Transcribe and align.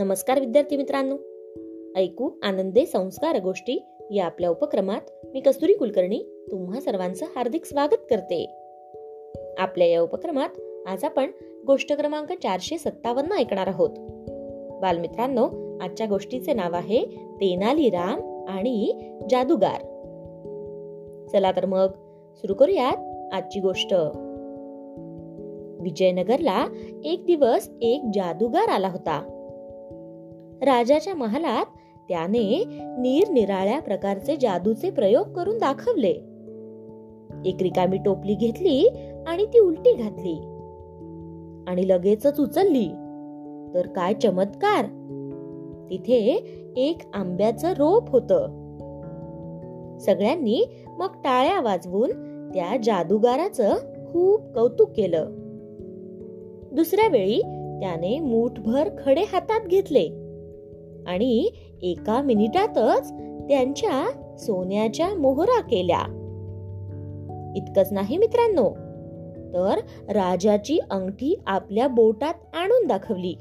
नमस्कार 0.00 0.40
विद्यार्थी 0.40 0.76
मित्रांनो. 0.76 1.16
ऐकू 1.96 2.30
आनंदे 2.42 2.86
संस्कार 2.86 3.40
गोष्टी 3.40 3.84
या 4.10 4.26
आपल्या 4.26 4.50
उपक्रमात 4.50 5.00
मी 5.24 5.40
कस्तुरी 5.40 5.74
कुलकर्णी 5.74 6.46
तुम्हा 6.50 6.80
सर्वांचं 6.80 7.26
हार्दिक 7.36 7.64
स्वागत 7.64 7.96
करते. 8.10 8.46
आपल्या 9.58 9.86
या 9.86 10.00
उपक्रमात 10.00 10.48
आज 10.86 11.04
आपण 11.04 11.30
गोष्ट 11.66 11.92
क्रमांक 11.92 12.32
चारशे 12.32 12.78
सत्तावन्न 12.78 13.32
ऐकणार 13.32 13.66
आहोत. 13.66 13.90
बालमित्रांनो 14.82 15.78
आजच्या 15.80 16.06
गोष्टीचे 16.06 16.52
नाव 16.52 16.74
आहे 16.74 17.04
तेनाली 17.40 17.90
राम 17.90 18.46
आणि 18.48 18.92
जादूगार. 19.30 19.80
चला 21.32 21.52
तर 21.52 21.66
मग 21.66 21.88
सुरू 22.36 22.54
करूयात 22.54 23.32
आजची 23.34 23.60
गोष्ट. 23.60 23.94
विजयनगरला 25.82 26.66
एक 27.04 27.26
दिवस 27.26 27.70
एक 27.82 28.02
जादूगार 28.14 28.68
आला 28.68 28.88
होता. 28.88 29.36
राजाच्या 30.62 31.14
महालात 31.14 31.64
त्याने 32.08 32.64
निरनिराळ्या 32.98 33.80
प्रकारचे 33.80 34.36
जादूचे 34.36 34.90
प्रयोग 34.90 35.26
करून 35.26 35.58
दाखवले. 35.58 36.10
एक 37.44 37.56
रिकामी 37.62 37.98
टोपली 37.98 38.34
घेतली 38.34 38.88
आणि 39.26 39.46
ती 39.46 39.58
उलटी 39.58 39.92
घातली. 39.92 40.34
आणि 41.70 41.88
लगेचच 41.88 42.40
उचलली. 42.40 42.88
तर 43.74 43.86
काय 43.96 44.14
चमत्कार! 44.14 44.84
तिथे 45.90 46.44
एक 46.76 46.98
आंब्याचं 47.14 47.72
रोप 47.72 48.10
होत. 48.10 48.32
सगळ्यांनी 50.00 50.64
मग 50.98 51.08
टाळ्या 51.24 51.60
वाजवून 51.60 52.10
त्या 52.54 52.76
जादूगाराचं 52.82 53.74
खूप 54.12 54.54
कौतुक 54.54 54.90
केलं. 54.90 55.26
दुसऱ्या 56.72 57.08
वेळी 57.08 57.40
त्याने 57.80 58.20
मूठभर 58.20 58.88
खडे 59.04 59.22
हातात 59.22 59.66
घेतले. 59.66 60.19
आणि 61.06 61.50
एका 61.82 62.22
मिनिटातच 62.22 63.12
त्यांच्या 63.48 64.10
सोन्याच्या 64.38 65.14
मोहरा 65.14 65.60
केल्या. 65.60 66.16
इतकंच 67.56 67.92
नाही 67.92 68.18
मित्रांनो 68.18 68.70
तर 69.54 69.78
राजाची 70.12 70.78
अंगठी 70.90 71.40
आपल्या 71.46 71.88
बोटात 71.88 72.34
आणून 72.54 72.86
दाखवली. 72.86 73.34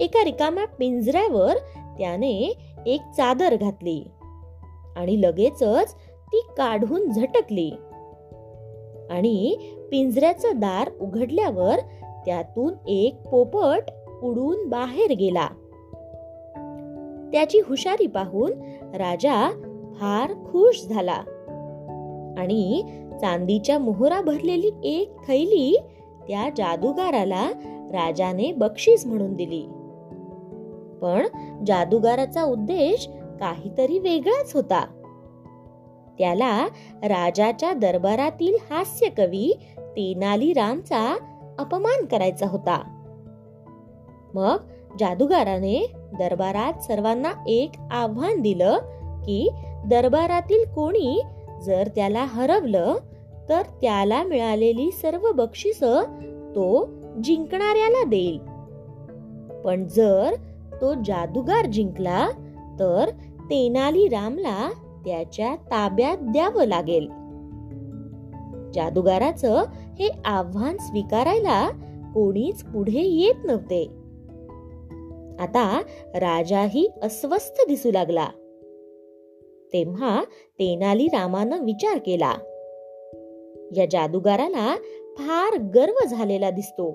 एका 0.00 0.24
रिकाम्या 0.24 0.66
पिंजऱ्यावर 0.66 1.54
त्याने 1.98 2.54
एक 2.86 3.00
चादर 3.16 3.56
घातली 3.56 4.04
आणि 4.96 5.20
लगेचच 5.20 5.94
ती 6.32 6.40
काढून 6.56 7.10
झटकली. 7.10 7.70
आणि 9.10 9.56
पिंजऱ्याचं 9.90 10.48
दार 10.56 10.90
उघडल्यावर 11.00 11.76
त्यातून 12.26 12.88
एक 12.88 13.22
पोपट 13.22 13.90
उडून 14.22 14.68
बाहेर 14.68 15.12
गेला. 15.12 15.48
त्याची 17.32 17.58
हुशारी 17.58 18.06
पाहून 18.06 18.52
राजा 18.94 19.50
फार 20.00 20.32
खुश 20.32 20.86
झाला. 20.86 21.22
आणि 22.38 22.82
चांदीच्या 23.20 23.78
मोहरा 23.78 24.20
भरलेली 24.20 24.70
एक 24.84 25.12
थैली 25.28 25.78
त्या 26.28 26.48
जादूगाराला 26.56 27.50
राजाने 27.92 28.52
बक्षीस 28.52 29.06
म्हणून 29.06 29.34
दिली. 29.34 29.62
पण 31.02 31.26
जादूगाराचा 31.66 32.44
उद्देश 32.44 33.08
काहीतरी 33.40 33.98
वेगळाच 33.98 34.54
होता. 34.54 34.86
त्याला 36.18 36.66
राजाच्या 37.02 37.72
दरबारातील 37.72 38.54
हास्य 38.70 39.08
कवी 39.08 39.58
तेनाली 39.78 40.52
रामचा 40.52 41.16
अपमान 41.58 42.04
करायचा 42.04 42.46
होता. 42.48 43.04
मग 44.34 44.56
जादूगाराने 44.98 45.92
दरबारात 46.18 46.82
सर्वांना 46.82 47.32
एक 47.46 47.70
आव्हान 47.90 48.40
दिलं 48.40 48.78
की 49.24 49.50
दरबारातील 49.86 50.64
कोणी 50.74 51.22
जर 51.64 51.88
त्याला 51.94 52.24
हरवलं 52.24 52.94
तर 53.48 53.62
त्याला 53.62 54.22
मिळालेली 54.22 54.90
सर्व 54.90 55.32
बक्षिस 55.32 55.82
तो 56.54 56.88
जिंकणाऱ्याला 57.24 58.04
देईल. 58.04 58.38
पण 59.64 59.86
जर 59.86 60.34
तो 60.80 60.94
जादूगार 60.94 61.66
जिंकला 61.66 62.28
तर 62.80 63.10
तेनाली 63.50 64.08
रामला 64.08 64.70
त्याच्या 65.04 65.54
ताब्यात 65.54 66.16
द्यावं 66.20 66.64
लागेल. 66.64 67.08
जादूगाराचं 68.74 69.62
हे 69.98 70.10
आव्हान 70.24 70.76
स्वीकारायला 70.76 71.68
कोणीच 72.14 72.62
पुढे 72.62 73.00
येत 73.00 73.44
नव्हते. 73.44 73.99
आता 75.40 75.82
राजाही 76.14 76.88
अस्वस्थ 77.02 77.68
दिसू 77.68 77.90
लागला. 77.90 78.26
तेव्हा 79.72 80.24
तेनाली 80.58 81.06
रामानं 81.06 81.64
विचार 81.64 81.98
केला. 81.98 82.34
या 83.76 83.86
जादूगाराला 83.90 84.76
फार 85.18 85.58
गर्व 85.58 86.06
झालेला 86.06 86.50
दिसतो. 86.50 86.92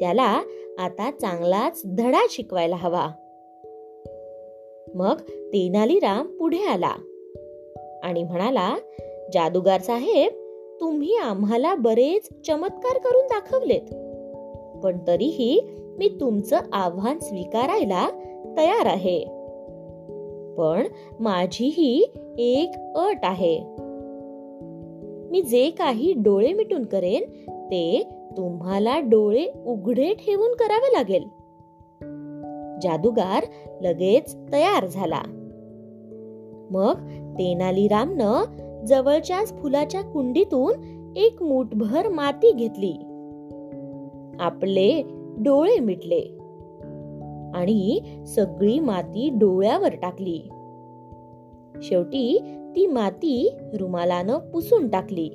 त्याला 0.00 0.42
आता 0.78 1.10
चांगलाच 1.10 1.82
धडा 1.84 2.26
शिकवायला 2.30 2.76
हवा. 2.76 3.08
मग 4.94 5.20
तेनालीराम 5.30 6.26
पुढे 6.26 6.66
आला 6.66 6.94
आणि 8.02 8.22
म्हणाला 8.22 8.76
जादूगार 9.32 9.80
साहेब 9.80 10.32
तुम्ही 10.80 11.16
आम्हाला 11.16 11.74
बरेच 11.74 12.28
चमत्कार 12.46 12.98
करून 12.98 13.26
दाखवलेत. 13.26 13.94
पण 14.84 14.98
तरीही 15.06 15.60
मी 15.98 16.08
तुमचं 16.20 16.58
आव्हान 16.72 17.18
स्वीकारायला 17.18 18.08
तयार 18.56 18.86
आहे. 18.86 19.24
पण 20.58 20.86
माझीही 21.20 22.12
एक 22.38 22.96
अट 22.96 23.18
आहे. 23.22 23.60
मी 25.30 25.42
जे 25.42 25.70
काही 25.70 26.12
डोळे 26.12 26.52
मिटून 26.52 26.84
करेन 26.84 27.22
ते 27.48 28.08
तुम्हाला 28.36 29.00
डोळे 29.00 29.46
उघडे 29.66 30.14
ठेवून 30.14 30.52
करावे 30.52 30.92
लागेल. 30.92 31.22
जादूगार 32.82 33.44
लगेच 33.80 34.36
तयार 34.52 34.86
झाला. 34.86 35.22
मग 36.70 36.94
तेनालीरामनं 37.38 38.42
जवळच्याच 38.84 39.62
फुलाच्या 39.62 40.02
कुंडीतून 40.02 40.74
एक 41.16 41.42
मुठभर 41.42 42.08
माती 42.08 42.52
घेतली. 42.52 42.92
आपले 44.40 45.02
डोळे 45.44 45.78
मिटले. 45.78 46.20
आणि 47.54 48.00
सगळी 48.26 48.78
माती 48.78 49.30
डोळ्यावर 49.34 49.94
टाकली. 50.02 50.48
शेवटी 51.82 52.38
ती 52.76 52.86
माती 52.86 53.56
रुमालानं 53.74 54.38
पुसून 54.38 54.88
टाकली. 54.88 55.28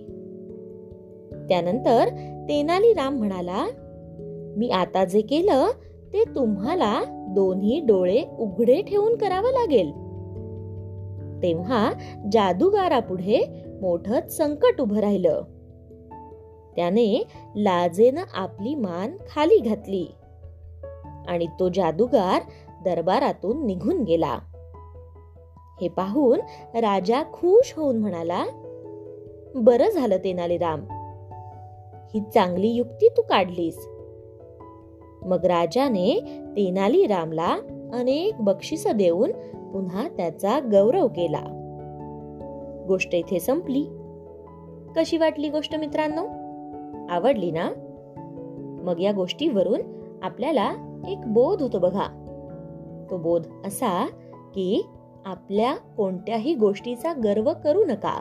त्यानंतर 1.49 2.07
तेनालीराम 2.49 3.17
म्हणाला 3.17 3.67
मी 4.57 4.69
आता 4.69 5.05
जे 5.05 5.21
केलं 5.21 5.67
ते 6.13 6.23
तुम्हाला 6.35 7.01
दोन्ही 7.29 7.79
डोळे 7.79 8.23
उघडे 8.39 8.81
ठेवून 8.81 9.15
करावं 9.15 9.49
लागेल. 9.49 9.91
तेव्हा 11.43 11.93
जादूगारापुढे 12.31 13.63
मोठं 13.81 14.27
संकट 14.27 14.81
उभं 14.81 14.97
राहिलं. 14.97 15.41
त्याने 16.75 17.23
लाजेनं 17.55 18.21
आपली 18.33 18.75
मान 18.75 19.17
खाली 19.29 19.57
घातली. 19.59 20.07
आणि 21.27 21.47
तो 21.59 21.69
जादूगार 21.69 22.41
दरबारातून 22.85 23.65
निघून 23.65 24.03
गेला. 24.03 24.39
हे 25.81 25.87
पाहून 25.87 26.39
राजा 26.77 27.23
खुश 27.33 27.73
होऊन 27.77 27.97
म्हणाला 27.97 28.45
बरं 29.55 29.89
झालं 29.89 30.17
तेनालीराम. 30.17 30.81
ही 32.13 32.19
चांगली 32.33 32.67
युक्ती 32.67 33.09
तू 33.09 33.21
काढलीस. 33.21 33.87
मग 35.21 35.45
राजाने 35.45 36.19
तेनाली 36.55 37.07
रामला 37.07 37.57
अनेक 37.93 38.35
बक्षिस 38.39 38.87
देऊन 38.87 39.31
पुन्हा 39.73 40.07
त्याचा 40.07 40.59
गौरव 40.59 41.07
केला. 41.07 41.41
गोष्ट 42.87 43.15
इथे 43.15 43.39
संपली. 43.39 43.85
कशी 44.95 45.17
वाटली 45.17 45.49
गोष्ट 45.49 45.75
मित्रांनो? 45.75 46.44
आवडली 47.09 47.51
ना? 47.51 47.69
मग 48.83 48.99
या 48.99 49.11
गोष्टीवरून 49.11 49.81
आपल्याला 50.23 50.71
एक 51.07 51.19
बोध 51.25 51.61
होतो 51.61 51.79
बघा. 51.79 52.21
तो 53.11 53.17
बोध 53.17 53.47
असा 53.65 54.07
की 54.53 54.85
आपल्या 55.25 55.75
कोणत्याही 55.75 56.55
गोष्टीचा 56.55 57.13
गर्व 57.13 57.53
करू 57.63 57.85
नका. 57.85 58.19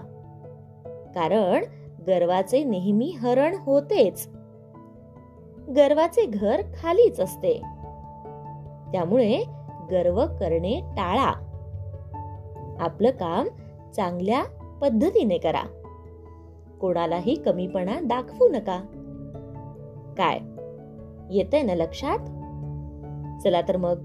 कारण 1.14 1.64
गर्वाचे 2.06 2.64
नेहमी 2.64 3.14
हरण 3.18 3.56
होतेच. 3.58 4.28
गर्वाचे 5.76 6.26
घर 6.26 6.62
खालीच 6.62 7.20
असते. 7.20 7.54
त्यामुळे 8.92 9.44
गर्व 9.90 10.26
करणे 10.26 10.80
टाळा. 10.80 11.32
आपलं 12.80 13.10
काम 13.10 13.48
चांगल्या 13.96 14.44
पद्धतीने 14.82 15.38
करा. 15.38 15.83
कोणालाही 16.80 17.34
कमीपणा 17.34 18.00
दाखवू 18.02 18.48
नका. 18.48 18.80
काय? 20.18 20.38
येतंय 21.30 21.62
ना 21.62 21.74
लक्षात? 21.74 22.18
चला 23.42 23.60
तर 23.60 23.76
मग 23.76 23.98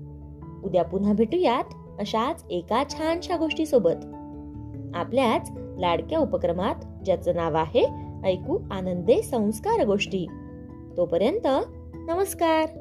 उद्या 0.63 0.83
पुन्हा 0.83 1.13
भेटूयात 1.13 1.63
अशाच 1.99 2.45
एका 2.49 2.83
छानशा 2.89 3.37
गोष्टी 3.37 3.65
सोबत 3.65 4.05
आपल्याच 4.95 5.51
लाडक्या 5.77 6.19
उपक्रमात 6.19 6.75
ज्याचं 7.05 7.35
नाव 7.35 7.55
आहे 7.55 7.87
ऐकू 8.23 8.59
आनंदे 8.71 9.21
संस्कार 9.21 9.85
गोष्टी. 9.85 10.27
तोपर्यंत 10.97 11.47
नमस्कार! 11.95 12.78